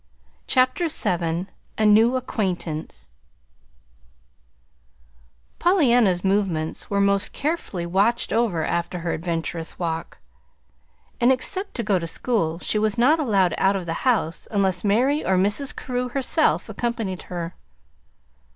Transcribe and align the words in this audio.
CHAPTER 0.47 0.87
VII 0.87 1.45
A 1.77 1.85
NEW 1.85 2.15
ACQUAINTANCE 2.15 3.09
Pollyanna's 5.59 6.23
movements 6.23 6.89
were 6.89 6.99
most 6.99 7.33
carefully 7.33 7.85
watched 7.85 8.33
over 8.33 8.65
after 8.65 9.01
her 9.01 9.13
adventurous 9.13 9.77
walk; 9.77 10.17
and, 11.19 11.31
except 11.31 11.75
to 11.75 11.83
go 11.83 11.99
to 11.99 12.07
school, 12.07 12.57
she 12.57 12.79
was 12.79 12.97
not 12.97 13.19
allowed 13.19 13.53
out 13.59 13.75
of 13.75 13.85
the 13.85 13.93
house 14.01 14.47
unless 14.49 14.83
Mary 14.83 15.23
or 15.23 15.37
Mrs. 15.37 15.75
Carew 15.75 16.09
herself 16.09 16.67
accompanied 16.67 17.21
her. 17.29 17.53